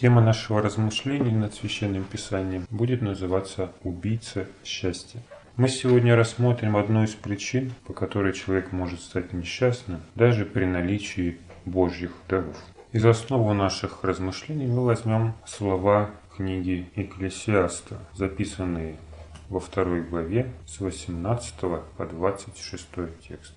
Тема 0.00 0.20
нашего 0.20 0.62
размышления 0.62 1.36
над 1.36 1.54
Священным 1.54 2.04
Писанием 2.04 2.68
будет 2.70 3.02
называться 3.02 3.72
«Убийца 3.82 4.46
счастья». 4.64 5.20
Мы 5.56 5.68
сегодня 5.68 6.14
рассмотрим 6.14 6.76
одну 6.76 7.02
из 7.02 7.16
причин, 7.16 7.72
по 7.84 7.92
которой 7.92 8.32
человек 8.32 8.70
может 8.70 9.00
стать 9.00 9.32
несчастным 9.32 10.00
даже 10.14 10.44
при 10.44 10.66
наличии 10.66 11.38
Божьих 11.64 12.12
даров. 12.28 12.56
Из 12.92 13.04
основы 13.04 13.54
наших 13.54 14.04
размышлений 14.04 14.68
мы 14.68 14.84
возьмем 14.84 15.34
слова 15.44 16.10
книги 16.36 16.88
Экклесиаста, 16.94 17.98
записанные 18.14 18.98
во 19.48 19.58
второй 19.58 20.02
главе 20.02 20.52
с 20.64 20.78
18 20.78 21.54
по 21.96 22.06
26 22.06 22.86
текст. 23.26 23.52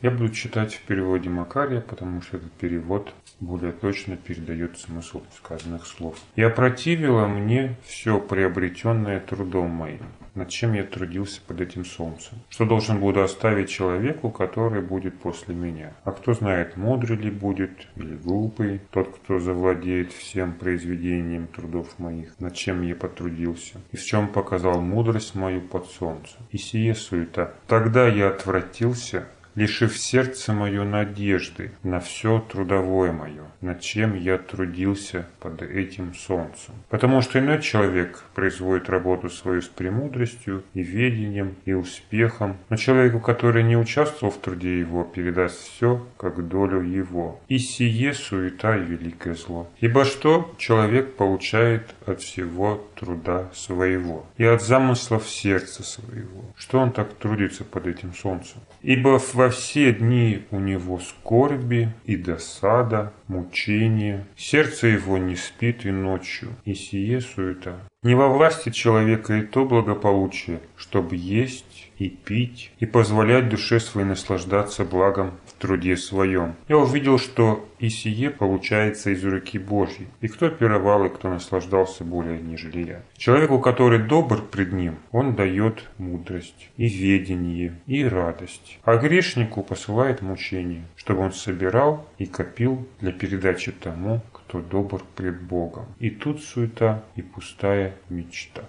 Я 0.00 0.12
буду 0.12 0.30
читать 0.30 0.72
в 0.72 0.80
переводе 0.84 1.28
Макария, 1.28 1.82
потому 1.82 2.22
что 2.22 2.38
этот 2.38 2.52
перевод 2.52 3.12
более 3.40 3.72
точно 3.72 4.16
передает 4.16 4.78
смысл 4.78 5.22
сказанных 5.36 5.86
слов. 5.86 6.16
«И 6.36 6.42
опротивило 6.42 7.26
мне 7.26 7.76
все 7.84 8.20
приобретенное 8.20 9.20
трудом 9.20 9.70
моим, 9.70 10.06
над 10.34 10.48
чем 10.48 10.74
я 10.74 10.84
трудился 10.84 11.40
под 11.46 11.60
этим 11.60 11.84
солнцем, 11.84 12.38
что 12.48 12.64
должен 12.64 13.00
буду 13.00 13.22
оставить 13.22 13.70
человеку, 13.70 14.30
который 14.30 14.82
будет 14.82 15.18
после 15.18 15.54
меня. 15.54 15.92
А 16.04 16.12
кто 16.12 16.34
знает, 16.34 16.76
мудрый 16.76 17.16
ли 17.16 17.30
будет 17.30 17.70
или 17.96 18.14
глупый, 18.14 18.80
тот, 18.90 19.08
кто 19.16 19.38
завладеет 19.38 20.12
всем 20.12 20.52
произведением 20.52 21.46
трудов 21.46 21.98
моих, 21.98 22.38
над 22.38 22.54
чем 22.54 22.82
я 22.82 22.94
потрудился, 22.94 23.80
и 23.92 23.96
в 23.96 24.04
чем 24.04 24.28
показал 24.28 24.80
мудрость 24.80 25.34
мою 25.34 25.60
под 25.60 25.86
солнцем. 25.86 26.40
И 26.50 26.58
сие 26.58 26.94
суета. 26.94 27.54
Тогда 27.66 28.08
я 28.08 28.28
отвратился 28.28 29.26
лишив 29.54 29.96
сердце 29.98 30.52
мое 30.52 30.84
надежды 30.84 31.72
на 31.82 32.00
все 32.00 32.44
трудовое 32.50 33.12
мое, 33.12 33.44
над 33.60 33.80
чем 33.80 34.14
я 34.16 34.38
трудился 34.38 35.26
под 35.40 35.62
этим 35.62 36.14
солнцем. 36.14 36.74
Потому 36.88 37.20
что 37.20 37.38
иной 37.38 37.60
человек 37.60 38.24
производит 38.34 38.88
работу 38.88 39.28
свою 39.28 39.62
с 39.62 39.68
премудростью 39.68 40.62
и 40.74 40.82
ведением 40.82 41.56
и 41.64 41.72
успехом, 41.72 42.56
но 42.68 42.76
человеку, 42.76 43.20
который 43.20 43.62
не 43.62 43.76
участвовал 43.76 44.32
в 44.32 44.38
труде 44.38 44.78
его, 44.78 45.04
передаст 45.04 45.58
все, 45.58 46.06
как 46.16 46.46
долю 46.48 46.82
его. 46.82 47.40
И 47.48 47.58
сие 47.58 48.14
суета 48.14 48.76
и 48.76 48.84
великое 48.84 49.34
зло. 49.34 49.70
Ибо 49.80 50.04
что 50.04 50.54
человек 50.58 51.14
получает 51.14 51.94
от 52.06 52.20
всего 52.20 52.86
труда 52.96 53.50
своего 53.54 54.26
и 54.36 54.44
от 54.44 54.62
замыслов 54.62 55.28
сердца 55.28 55.82
своего? 55.82 56.44
Что 56.56 56.78
он 56.78 56.92
так 56.92 57.14
трудится 57.14 57.64
под 57.64 57.86
этим 57.86 58.14
солнцем? 58.14 58.60
Ибо 58.82 59.18
во 59.40 59.48
все 59.48 59.94
дни 59.94 60.42
у 60.50 60.58
него 60.60 61.00
скорби 61.00 61.88
и 62.04 62.14
досада, 62.16 63.14
мучения. 63.26 64.26
Сердце 64.36 64.88
его 64.88 65.16
не 65.16 65.34
спит 65.34 65.86
и 65.86 65.90
ночью, 65.90 66.50
и 66.66 66.74
сие 66.74 67.22
суета. 67.22 67.80
Не 68.02 68.14
во 68.14 68.28
власти 68.28 68.68
человека 68.68 69.38
и 69.38 69.42
то 69.42 69.64
благополучие, 69.64 70.60
чтобы 70.76 71.16
есть 71.16 71.90
и 71.96 72.10
пить, 72.10 72.70
и 72.80 72.84
позволять 72.84 73.48
душе 73.48 73.80
своей 73.80 74.06
наслаждаться 74.06 74.84
благом 74.84 75.32
труде 75.60 75.96
своем. 75.96 76.56
Я 76.68 76.78
увидел, 76.78 77.18
что 77.18 77.68
и 77.78 77.88
сие 77.88 78.30
получается 78.30 79.10
из 79.10 79.24
руки 79.24 79.58
Божьей, 79.58 80.08
и 80.20 80.28
кто 80.28 80.48
пировал, 80.48 81.04
и 81.04 81.08
кто 81.08 81.28
наслаждался 81.28 82.02
более, 82.02 82.40
нежели 82.40 82.82
я. 82.82 83.02
Человеку, 83.16 83.60
который 83.60 84.00
добр 84.00 84.42
пред 84.42 84.72
ним, 84.72 84.96
он 85.12 85.34
дает 85.36 85.84
мудрость, 85.98 86.70
и 86.76 86.88
ведение, 86.88 87.74
и 87.86 88.04
радость, 88.04 88.78
а 88.84 88.96
грешнику 88.96 89.62
посылает 89.62 90.22
мучение, 90.22 90.82
чтобы 90.96 91.20
он 91.20 91.32
собирал 91.32 92.08
и 92.18 92.26
копил 92.26 92.86
для 93.00 93.12
передачи 93.12 93.72
тому, 93.72 94.22
кто 94.32 94.60
добр 94.60 95.02
пред 95.14 95.40
Богом. 95.42 95.86
И 95.98 96.10
тут 96.10 96.42
суета 96.42 97.04
и 97.16 97.22
пустая 97.22 97.94
мечта. 98.08 98.62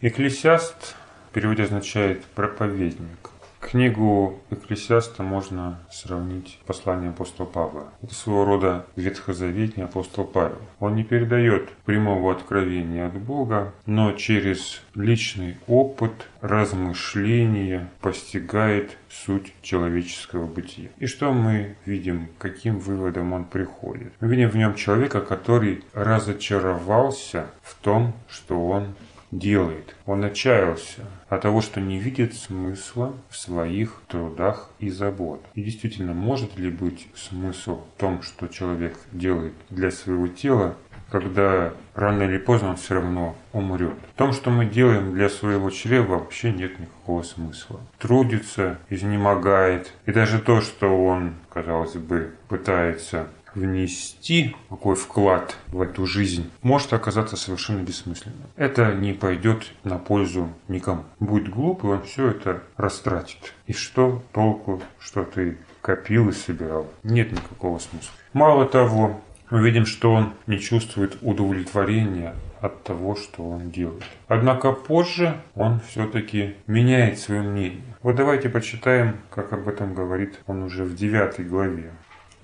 Экклесиаст 0.00 0.94
в 1.30 1.34
переводе 1.34 1.64
означает 1.64 2.24
проповедник. 2.24 3.30
Книгу 3.60 4.38
Экклесиаста 4.50 5.22
можно 5.22 5.80
сравнить 5.90 6.58
с 6.62 6.66
посланием 6.66 7.10
апостола 7.10 7.46
Павла. 7.46 7.84
Это 8.02 8.14
своего 8.14 8.44
рода 8.44 8.86
ветхозаветний 8.96 9.84
апостол 9.84 10.24
Павел. 10.24 10.60
Он 10.78 10.94
не 10.94 11.04
передает 11.04 11.70
прямого 11.84 12.32
откровения 12.32 13.06
от 13.06 13.14
Бога, 13.14 13.72
но 13.86 14.12
через 14.12 14.82
личный 14.94 15.56
опыт, 15.66 16.28
размышления 16.40 17.90
постигает 18.00 18.96
суть 19.10 19.52
человеческого 19.62 20.46
бытия. 20.46 20.90
И 20.98 21.06
что 21.06 21.32
мы 21.32 21.76
видим, 21.84 22.28
каким 22.38 22.78
выводом 22.78 23.32
он 23.32 23.44
приходит? 23.44 24.12
Мы 24.20 24.28
видим 24.28 24.50
в 24.50 24.56
нем 24.56 24.74
человека, 24.74 25.20
который 25.20 25.82
разочаровался 25.92 27.46
в 27.62 27.74
том, 27.76 28.14
что 28.28 28.68
он 28.68 28.94
делает. 29.30 29.94
Он 30.06 30.24
отчаялся 30.24 31.02
от 31.28 31.42
того, 31.42 31.60
что 31.60 31.80
не 31.80 31.98
видит 31.98 32.34
смысла 32.34 33.14
в 33.28 33.36
своих 33.36 34.02
трудах 34.08 34.70
и 34.78 34.90
забот. 34.90 35.44
И 35.54 35.62
действительно, 35.62 36.14
может 36.14 36.58
ли 36.58 36.70
быть 36.70 37.08
смысл 37.14 37.82
в 37.96 38.00
том, 38.00 38.22
что 38.22 38.46
человек 38.48 38.98
делает 39.12 39.54
для 39.70 39.90
своего 39.90 40.28
тела, 40.28 40.76
когда 41.10 41.72
рано 41.94 42.24
или 42.24 42.38
поздно 42.38 42.70
он 42.70 42.76
все 42.76 42.94
равно 42.94 43.36
умрет. 43.52 43.94
В 44.14 44.18
том, 44.18 44.32
что 44.32 44.50
мы 44.50 44.66
делаем 44.66 45.14
для 45.14 45.28
своего 45.28 45.70
чрева, 45.70 46.18
вообще 46.18 46.52
нет 46.52 46.78
никакого 46.80 47.22
смысла. 47.22 47.80
Трудится, 47.98 48.78
изнемогает. 48.90 49.92
И 50.06 50.12
даже 50.12 50.40
то, 50.40 50.60
что 50.60 51.04
он, 51.04 51.34
казалось 51.48 51.94
бы, 51.94 52.34
пытается 52.48 53.28
внести 53.56 54.54
какой 54.68 54.94
вклад 54.94 55.56
в 55.68 55.80
эту 55.80 56.06
жизнь, 56.06 56.50
может 56.62 56.92
оказаться 56.92 57.36
совершенно 57.36 57.82
бессмысленным. 57.82 58.46
Это 58.56 58.94
не 58.94 59.12
пойдет 59.12 59.72
на 59.82 59.98
пользу 59.98 60.48
никому. 60.68 61.04
Будет 61.18 61.48
глупый, 61.48 61.90
он 61.90 62.02
все 62.02 62.28
это 62.28 62.62
растратит. 62.76 63.54
И 63.66 63.72
что 63.72 64.22
толку, 64.32 64.82
что 65.00 65.24
ты 65.24 65.58
копил 65.80 66.28
и 66.28 66.32
собирал? 66.32 66.86
Нет 67.02 67.32
никакого 67.32 67.78
смысла. 67.78 68.12
Мало 68.32 68.66
того, 68.66 69.20
мы 69.50 69.62
видим, 69.64 69.86
что 69.86 70.12
он 70.12 70.34
не 70.46 70.58
чувствует 70.58 71.16
удовлетворения 71.22 72.34
от 72.60 72.82
того, 72.82 73.14
что 73.14 73.48
он 73.48 73.70
делает. 73.70 74.02
Однако 74.28 74.72
позже 74.72 75.40
он 75.54 75.80
все-таки 75.88 76.56
меняет 76.66 77.18
свое 77.18 77.42
мнение. 77.42 77.82
Вот 78.02 78.16
давайте 78.16 78.48
почитаем, 78.48 79.16
как 79.30 79.52
об 79.52 79.68
этом 79.68 79.94
говорит 79.94 80.40
он 80.46 80.62
уже 80.62 80.84
в 80.84 80.94
9 80.94 81.48
главе. 81.48 81.92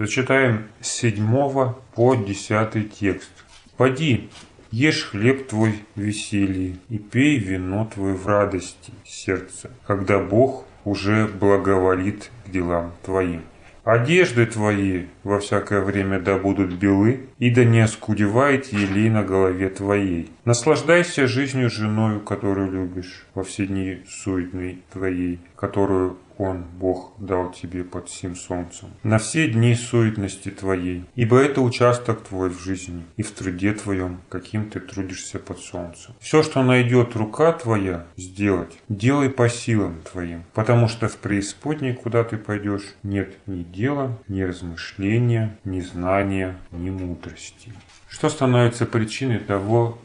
Зачитаем 0.02 0.64
с 0.80 0.88
7 0.94 1.74
по 1.94 2.16
10 2.16 2.92
текст. 2.92 3.30
«Поди, 3.76 4.30
ешь 4.72 5.04
хлеб 5.04 5.46
твой 5.46 5.74
в 5.94 6.00
веселье 6.00 6.74
и 6.88 6.98
пей 6.98 7.38
вино 7.38 7.88
твое 7.94 8.14
в 8.14 8.26
радости 8.26 8.92
сердца, 9.04 9.70
когда 9.86 10.18
Бог 10.18 10.64
уже 10.84 11.28
благоволит 11.28 12.32
к 12.44 12.50
делам 12.50 12.92
твоим. 13.04 13.42
Одежды 13.84 14.46
твои 14.46 15.06
во 15.22 15.38
всякое 15.38 15.80
время 15.82 16.18
да 16.18 16.36
будут 16.36 16.72
белы, 16.72 17.28
и 17.38 17.50
да 17.50 17.64
не 17.64 17.80
оскудевает 17.80 18.72
елей 18.72 19.08
на 19.08 19.22
голове 19.22 19.68
твоей. 19.68 20.32
Наслаждайся 20.44 21.28
жизнью 21.28 21.70
женою, 21.70 22.20
которую 22.20 22.72
любишь, 22.72 23.24
во 23.34 23.44
все 23.44 23.66
дни 23.66 24.02
суетной 24.08 24.82
твоей, 24.92 25.38
которую 25.54 26.16
он, 26.42 26.64
Бог, 26.64 27.14
дал 27.19 27.53
тебе 27.53 27.84
под 27.84 28.08
всем 28.08 28.34
солнцем, 28.34 28.88
на 29.03 29.19
все 29.19 29.48
дни 29.48 29.75
суетности 29.75 30.50
твоей, 30.50 31.04
ибо 31.14 31.38
это 31.38 31.60
участок 31.60 32.22
твой 32.22 32.50
в 32.50 32.60
жизни 32.60 33.04
и 33.16 33.22
в 33.22 33.30
труде 33.30 33.72
твоем, 33.72 34.20
каким 34.28 34.69
ты 34.69 34.80
трудишься 34.80 35.38
под 35.38 35.58
солнцем. 35.60 36.14
Все, 36.20 36.42
что 36.42 36.62
найдет 36.62 37.14
рука 37.14 37.53
твоя 37.53 38.06
сделать, 38.16 38.76
делай 38.88 39.30
по 39.30 39.48
силам 39.48 40.00
твоим, 40.10 40.42
потому 40.53 40.88
что 40.88 41.08
в 41.08 41.16
преисподней, 41.16 41.94
куда 41.94 42.25
ты 42.25 42.36
пойдешь, 42.36 42.94
нет 43.03 43.36
ни 43.47 43.62
дела, 43.62 44.19
ни 44.26 44.42
размышления, 44.42 45.59
ни 45.64 45.80
знания, 45.80 46.56
ни 46.72 46.91
мудрости. 46.91 47.72
Что 48.09 48.28
становится 48.28 48.84
причиной 48.84 49.38
того, 49.38 49.98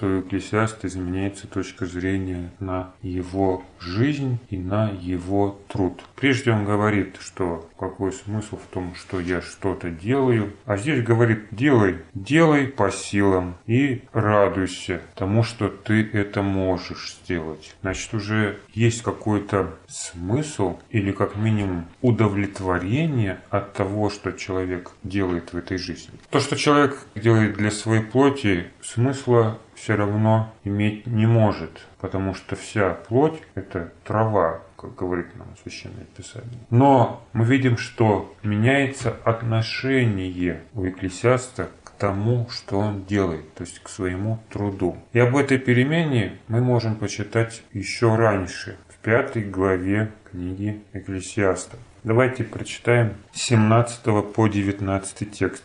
что 0.00 0.06
у 0.06 0.20
Экклесиаста 0.20 0.86
изменяется 0.86 1.46
точка 1.46 1.84
зрения 1.84 2.50
на 2.58 2.94
его 3.02 3.62
жизнь 3.78 4.38
и 4.48 4.56
на 4.56 4.88
его 4.88 5.60
труд. 5.68 6.00
Прежде 6.16 6.52
он 6.52 6.64
говорит, 6.64 7.16
что 7.20 7.68
какой 7.78 8.10
смысл 8.14 8.56
в 8.56 8.72
том, 8.72 8.94
что 8.94 9.20
я 9.20 9.42
что-то 9.42 9.90
делаю, 9.90 10.54
а 10.64 10.78
здесь 10.78 11.04
говорит, 11.04 11.48
делай, 11.50 11.98
делай 12.14 12.66
по 12.66 12.90
силам 12.90 13.56
и 13.66 14.02
радуйся 14.14 15.02
тому, 15.16 15.42
что 15.42 15.68
ты 15.68 16.08
это 16.14 16.40
можешь 16.40 17.18
сделать. 17.22 17.76
Значит, 17.82 18.14
уже 18.14 18.58
есть 18.72 19.02
какой-то 19.02 19.76
смысл 19.86 20.78
или 20.88 21.12
как 21.12 21.36
минимум 21.36 21.84
удовлетворение 22.00 23.40
от 23.50 23.74
того, 23.74 24.08
что 24.08 24.32
человек 24.32 24.92
делает 25.02 25.52
в 25.52 25.58
этой 25.58 25.76
жизни. 25.76 26.14
То, 26.30 26.40
что 26.40 26.56
человек 26.56 26.96
делает 27.14 27.58
для 27.58 27.70
своей 27.70 28.02
плоти, 28.02 28.68
смысла 28.80 29.58
все 29.80 29.96
равно 29.96 30.52
иметь 30.64 31.06
не 31.06 31.26
может, 31.26 31.86
потому 32.00 32.34
что 32.34 32.54
вся 32.54 32.90
плоть– 33.08 33.40
это 33.54 33.92
трава, 34.04 34.60
как 34.76 34.94
говорит 34.94 35.34
нам 35.36 35.48
Священное 35.62 36.04
Писание. 36.16 36.60
Но 36.68 37.24
мы 37.32 37.46
видим, 37.46 37.78
что 37.78 38.34
меняется 38.42 39.16
отношение 39.24 40.60
у 40.74 40.86
экклесиаста 40.86 41.70
тому, 41.98 42.46
что 42.50 42.78
он 42.78 43.04
делает, 43.04 43.54
то 43.54 43.62
есть 43.62 43.78
к 43.78 43.88
своему 43.88 44.38
труду. 44.50 44.98
И 45.12 45.18
об 45.18 45.34
этой 45.36 45.58
перемене 45.58 46.38
мы 46.48 46.60
можем 46.60 46.96
почитать 46.96 47.62
еще 47.72 48.14
раньше, 48.16 48.76
в 48.88 48.96
пятой 48.98 49.42
главе 49.42 50.10
книги 50.30 50.82
Экклесиаста. 50.92 51.78
Давайте 52.04 52.44
прочитаем 52.44 53.14
с 53.32 53.42
17 53.42 54.32
по 54.34 54.46
19 54.46 55.30
текст 55.30 55.64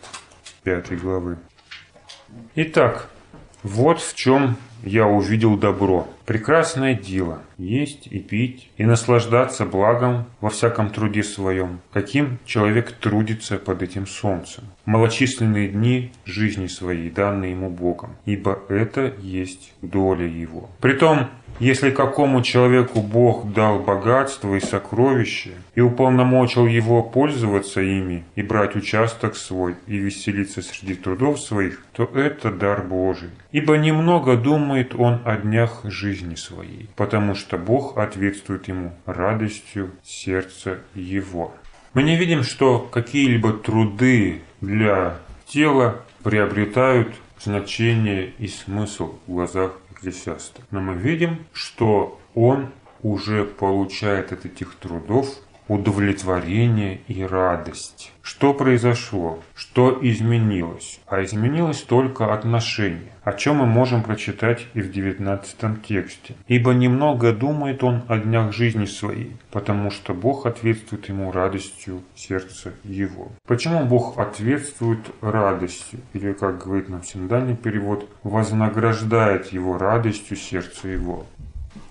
пятой 0.64 0.98
главы. 0.98 1.38
Итак, 2.56 3.10
вот 3.66 4.00
в 4.00 4.14
чем 4.14 4.58
я 4.84 5.08
увидел 5.08 5.58
добро. 5.58 6.08
Прекрасное 6.26 6.94
дело– 6.94 7.42
есть 7.58 8.08
и 8.08 8.20
пить, 8.20 8.70
и 8.78 8.86
наслаждаться 8.86 9.66
благом 9.66 10.26
во 10.40 10.50
всяком 10.50 10.92
труде 10.92 11.24
своем, 11.24 11.80
каким 11.92 12.38
человек 12.46 12.92
трудится 12.92 13.58
под 13.58 13.82
этим 13.82 14.06
солнцем. 14.06 14.66
Малочисленные 14.86 15.70
дни 15.70 16.12
жизни 16.26 16.68
своей, 16.68 17.10
данные 17.10 17.52
ему 17.52 17.70
Богом, 17.70 18.12
ибо 18.26 18.60
это 18.70 19.14
есть 19.20 19.74
доля 19.82 20.28
его. 20.28 20.70
Притом, 20.80 21.30
если 21.60 21.90
какому 21.90 22.42
человеку 22.42 23.02
Бог 23.02 23.52
дал 23.54 23.80
богатство 23.80 24.56
и 24.56 24.60
сокровища, 24.60 25.52
и 25.74 25.82
уполномочил 25.82 26.68
его 26.68 27.02
пользоваться 27.02 27.82
ими, 27.82 28.26
и 28.36 28.42
брать 28.42 28.76
участок 28.76 29.36
свой, 29.36 29.76
и 29.88 29.98
веселиться 29.98 30.62
среди 30.62 30.96
трудов 30.96 31.40
своих, 31.40 31.84
то 31.94 32.04
это 32.14 32.52
дар 32.52 32.84
Божий. 32.84 33.30
Ибо 33.52 33.78
немного 33.78 34.36
думает 34.36 34.96
он 34.96 35.22
о 35.26 35.38
днях 35.38 35.82
жизни 35.86 36.36
своей, 36.36 36.90
потому 36.96 37.36
что 37.36 37.58
Бог 37.58 37.98
ответствует 37.98 38.68
ему 38.68 38.94
радостью 39.06 39.92
сердца 40.04 40.80
его. 40.94 41.54
Мы 41.94 42.04
не 42.04 42.18
видим, 42.18 42.44
что 42.44 42.80
какие-либо 42.80 43.54
труды 43.54 44.42
для 44.60 45.18
тела 45.48 46.02
приобретают 46.24 47.16
значение 47.40 48.34
и 48.40 48.48
смысл 48.48 49.16
в 49.28 49.32
глазах 49.32 49.80
Экклесиаста. 50.06 50.62
Но 50.72 50.82
мы 50.82 50.96
видим, 50.96 51.46
что 51.52 52.20
он 52.36 52.72
уже 53.02 53.44
получает 53.44 54.32
от 54.32 54.46
этих 54.46 54.76
трудов 54.76 55.28
удовлетворение 55.68 57.00
и 57.08 57.24
радость. 57.24 58.12
Что 58.22 58.54
произошло? 58.54 59.40
Что 59.56 59.98
изменилось? 60.02 61.00
А 61.08 61.24
изменилось 61.24 61.82
только 61.82 62.34
отношение, 62.34 63.12
о 63.24 63.34
чем 63.34 63.58
мы 63.58 63.66
можем 63.66 64.04
прочитать 64.04 64.66
и 64.74 64.82
в 64.82 64.92
19 64.92 65.84
тексте. 65.84 66.36
«Ибо 66.48 66.74
немного 66.74 67.34
думает 67.34 67.84
он 67.84 68.04
о 68.08 68.18
днях 68.18 68.54
жизни 68.54 68.86
своей, 68.86 69.38
потому 69.52 69.92
что 69.92 70.14
Бог 70.14 70.46
ответствует 70.46 71.08
ему 71.10 71.32
радостью 71.32 72.02
сердца 72.16 72.74
его». 72.84 73.32
Почему 73.48 73.86
Бог 73.86 74.18
ответствует 74.18 75.00
радостью? 75.22 76.00
Или, 76.14 76.34
как 76.34 76.64
говорит 76.64 76.90
нам 76.90 77.04
синодальный 77.04 77.56
перевод, 77.56 78.10
вознаграждает 78.24 79.48
его 79.48 79.78
радостью 79.78 80.38
сердца 80.38 80.88
его? 80.88 81.26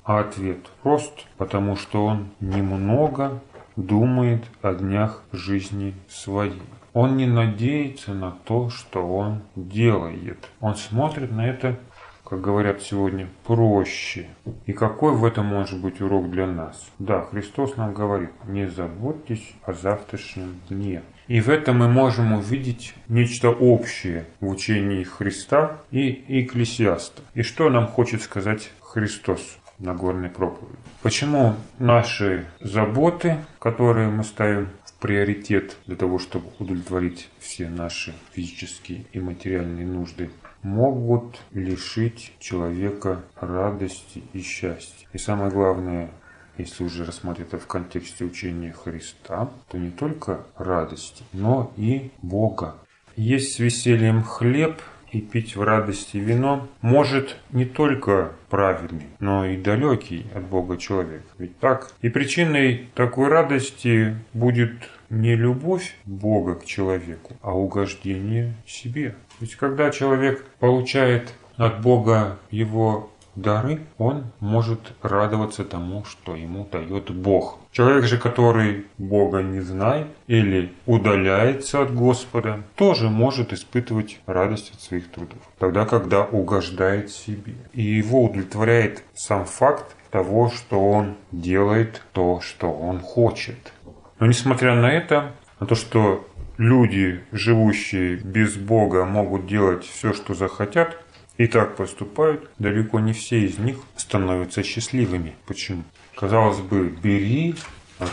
А 0.04 0.20
ответ 0.20 0.58
прост, 0.82 1.26
потому 1.38 1.76
что 1.76 2.04
он 2.04 2.28
немного 2.40 3.40
думает 3.76 4.44
о 4.62 4.74
днях 4.74 5.22
жизни 5.32 5.94
своей. 6.08 6.62
Он 6.92 7.16
не 7.16 7.26
надеется 7.26 8.14
на 8.14 8.30
то, 8.30 8.70
что 8.70 9.06
он 9.06 9.42
делает. 9.56 10.48
Он 10.60 10.76
смотрит 10.76 11.32
на 11.32 11.46
это, 11.46 11.76
как 12.24 12.40
говорят 12.40 12.82
сегодня, 12.82 13.28
проще. 13.44 14.26
И 14.66 14.72
какой 14.72 15.12
в 15.12 15.24
этом 15.24 15.46
может 15.46 15.80
быть 15.80 16.00
урок 16.00 16.30
для 16.30 16.46
нас? 16.46 16.90
Да, 16.98 17.22
Христос 17.22 17.76
нам 17.76 17.92
говорит, 17.92 18.30
не 18.46 18.68
заботьтесь 18.68 19.54
о 19.64 19.72
завтрашнем 19.72 20.60
дне. 20.68 21.02
И 21.26 21.40
в 21.40 21.48
этом 21.48 21.78
мы 21.78 21.88
можем 21.88 22.32
увидеть 22.34 22.94
нечто 23.08 23.48
общее 23.50 24.26
в 24.40 24.48
учении 24.48 25.02
Христа 25.02 25.80
и 25.90 26.24
Экклесиаста. 26.28 27.22
И 27.34 27.42
что 27.42 27.70
нам 27.70 27.88
хочет 27.88 28.22
сказать 28.22 28.70
Христос? 28.80 29.58
Нагорной 29.78 30.28
проповеди. 30.28 30.76
Почему 31.02 31.54
наши 31.78 32.46
заботы, 32.60 33.38
которые 33.58 34.08
мы 34.08 34.24
ставим 34.24 34.68
в 34.84 34.92
приоритет 34.94 35.76
для 35.86 35.96
того, 35.96 36.18
чтобы 36.18 36.46
удовлетворить 36.58 37.28
все 37.38 37.68
наши 37.68 38.14
физические 38.32 39.06
и 39.12 39.20
материальные 39.20 39.86
нужды, 39.86 40.30
могут 40.62 41.40
лишить 41.52 42.32
человека 42.38 43.22
радости 43.40 44.22
и 44.32 44.40
счастья. 44.40 45.06
И 45.12 45.18
самое 45.18 45.50
главное, 45.50 46.10
если 46.56 46.84
уже 46.84 47.04
рассматривать 47.04 47.52
это 47.52 47.62
в 47.62 47.66
контексте 47.66 48.24
учения 48.24 48.72
Христа, 48.72 49.50
то 49.68 49.76
не 49.76 49.90
только 49.90 50.46
радости, 50.56 51.24
но 51.32 51.72
и 51.76 52.12
Бога. 52.22 52.76
Есть 53.16 53.54
с 53.54 53.58
весельем 53.58 54.22
хлеб– 54.22 54.80
и 55.14 55.20
пить 55.20 55.54
в 55.54 55.62
радости 55.62 56.16
вино 56.16 56.66
может 56.82 57.36
не 57.52 57.64
только 57.64 58.32
праведный, 58.50 59.06
но 59.20 59.46
и 59.46 59.56
далекий 59.56 60.26
от 60.34 60.42
Бога 60.44 60.76
человек. 60.76 61.22
Ведь 61.38 61.56
так? 61.60 61.92
И 62.02 62.08
причиной 62.08 62.88
такой 62.96 63.28
радости 63.28 64.16
будет 64.32 64.72
не 65.10 65.36
любовь 65.36 65.96
Бога 66.04 66.56
к 66.56 66.64
человеку, 66.64 67.36
а 67.42 67.56
угождение 67.56 68.54
себе. 68.66 69.14
Ведь 69.38 69.54
когда 69.54 69.90
человек 69.92 70.44
получает 70.58 71.32
от 71.56 71.80
Бога 71.80 72.38
его 72.50 73.12
дары, 73.36 73.80
он 73.98 74.24
может 74.40 74.80
радоваться 75.02 75.64
тому, 75.64 76.04
что 76.04 76.34
ему 76.36 76.66
дает 76.70 77.10
Бог. 77.10 77.58
Человек 77.72 78.04
же, 78.04 78.18
который 78.18 78.86
Бога 78.98 79.42
не 79.42 79.60
знает 79.60 80.06
или 80.26 80.72
удаляется 80.86 81.82
от 81.82 81.94
Господа, 81.94 82.62
тоже 82.76 83.08
может 83.08 83.52
испытывать 83.52 84.20
радость 84.26 84.72
от 84.74 84.80
своих 84.80 85.10
трудов. 85.10 85.38
Тогда, 85.58 85.84
когда 85.84 86.24
угождает 86.24 87.10
себе. 87.10 87.54
И 87.72 87.82
его 87.82 88.24
удовлетворяет 88.24 89.02
сам 89.14 89.44
факт 89.44 89.96
того, 90.10 90.50
что 90.50 90.80
он 90.80 91.16
делает 91.32 92.02
то, 92.12 92.40
что 92.40 92.72
он 92.72 93.00
хочет. 93.00 93.72
Но 94.20 94.26
несмотря 94.26 94.74
на 94.76 94.90
это, 94.92 95.32
на 95.58 95.66
то, 95.66 95.74
что 95.74 96.24
люди, 96.56 97.20
живущие 97.32 98.16
без 98.16 98.56
Бога, 98.56 99.04
могут 99.04 99.46
делать 99.46 99.84
все, 99.84 100.12
что 100.12 100.34
захотят, 100.34 101.03
и 101.36 101.46
так 101.46 101.76
поступают, 101.76 102.48
далеко 102.58 103.00
не 103.00 103.12
все 103.12 103.44
из 103.44 103.58
них 103.58 103.78
становятся 103.96 104.62
счастливыми. 104.62 105.34
Почему? 105.46 105.84
Казалось 106.16 106.60
бы, 106.60 106.88
бери, 106.88 107.56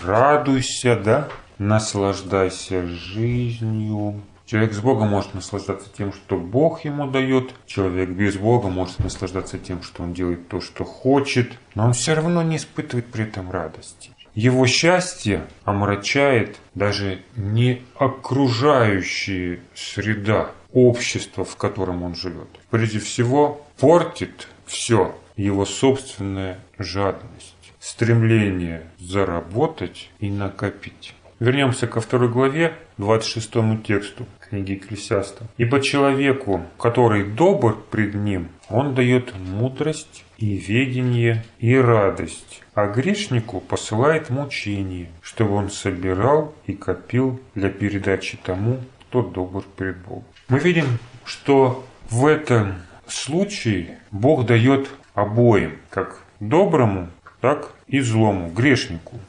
радуйся, 0.04 0.96
да, 0.96 1.30
наслаждайся 1.58 2.88
жизнью. 2.88 4.22
Человек 4.46 4.74
с 4.74 4.80
Богом 4.80 5.10
может 5.10 5.34
наслаждаться 5.34 5.88
тем, 5.96 6.12
что 6.12 6.38
Бог 6.38 6.84
ему 6.84 7.10
дает. 7.10 7.54
Человек 7.68 8.10
без 8.10 8.36
Бога 8.36 8.68
может 8.68 9.00
наслаждаться 9.00 9.58
тем, 9.58 9.82
что 9.82 10.04
он 10.04 10.14
делает 10.14 10.50
то, 10.50 10.60
что 10.60 10.84
хочет. 10.84 11.54
Но 11.74 11.86
он 11.86 11.94
все 11.94 12.16
равно 12.16 12.42
не 12.42 12.58
испытывает 12.58 13.06
при 13.06 13.24
этом 13.24 13.50
радости. 13.50 14.12
Его 14.34 14.66
счастье 14.66 15.46
омрачает 15.66 16.58
даже 16.74 17.22
не 17.36 17.82
окружающая 17.96 19.60
среда, 19.76 20.52
общество, 20.72 21.44
в 21.44 21.58
котором 21.58 22.04
он 22.04 22.16
живет. 22.16 22.48
Прежде 22.70 23.00
всего, 23.00 23.66
портит 23.78 24.48
все 24.66 25.16
его 25.36 25.66
собственная 25.66 26.60
жадность, 26.78 27.74
стремление 27.80 28.84
заработать 29.00 30.10
и 30.20 30.30
накопить. 30.30 31.14
Вернемся 31.40 31.88
ко 31.88 32.00
второй 32.00 32.30
главе, 32.30 32.76
26 33.00 33.84
тексту 33.84 34.28
книги 34.40 34.76
Экклесиаста. 34.76 35.48
«Ибо 35.58 35.82
человеку, 35.82 36.64
который 36.78 37.24
добр 37.24 37.76
пред 37.90 38.14
ним, 38.14 38.50
он 38.70 38.94
дает 38.94 39.34
мудрость 39.40 40.24
и 40.38 40.56
ведение 40.56 41.44
и 41.58 41.76
радость, 41.76 42.61
а 42.74 42.88
грешнику 42.88 43.60
посылает 43.60 44.30
мучение, 44.30 45.10
чтобы 45.22 45.56
он 45.56 45.70
собирал 45.70 46.54
и 46.68 46.74
копил 46.74 47.40
для 47.56 47.70
передачи 47.70 48.38
тому, 48.44 48.80
кто 49.02 49.22
добр 49.22 49.64
пред 49.76 49.98
Богом». 49.98 50.24
Мы 50.48 50.60
видим, 50.60 50.86
что 51.26 51.86
в 52.10 52.26
этом 52.26 52.76
случае 53.08 54.00
Бог 54.12 54.46
дает 54.46 54.90
обоим, 55.14 55.78
как 55.90 56.24
доброму, 56.40 57.10
так 57.40 57.74
и 57.88 58.00
злому, 58.00 58.50
грешнику. 58.50 59.20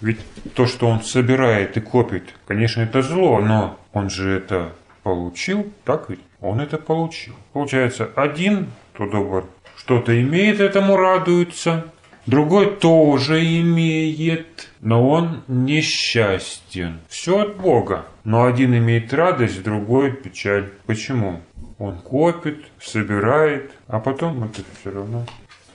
Ведь 0.00 0.20
то, 0.54 0.66
что 0.66 0.86
он 0.86 1.02
собирает 1.02 1.76
и 1.76 1.80
копит, 1.80 2.34
конечно, 2.46 2.80
это 2.80 3.02
зло, 3.02 3.40
но 3.40 3.78
он 3.92 4.08
же 4.08 4.30
это 4.30 4.72
получил, 5.02 5.70
так 5.84 6.08
ведь? 6.08 6.20
Он 6.40 6.60
это 6.60 6.78
получил. 6.78 7.34
Получается, 7.52 8.10
один, 8.16 8.68
кто 8.94 9.06
добр, 9.06 9.46
что-то 9.76 10.18
имеет, 10.20 10.60
этому 10.60 10.96
радуется, 10.96 11.86
другой 12.30 12.76
тоже 12.76 13.44
имеет, 13.60 14.70
но 14.80 15.06
он 15.06 15.42
несчастен. 15.48 17.00
Все 17.08 17.40
от 17.40 17.56
Бога. 17.56 18.06
Но 18.24 18.44
один 18.44 18.74
имеет 18.76 19.12
радость, 19.12 19.62
другой 19.62 20.12
печаль. 20.12 20.70
Почему? 20.86 21.40
Он 21.78 21.98
копит, 21.98 22.64
собирает, 22.80 23.72
а 23.88 24.00
потом 24.00 24.44
это 24.44 24.62
все 24.80 24.90
равно 24.90 25.26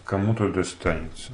кому-то 0.03 0.49
достанется. 0.49 1.33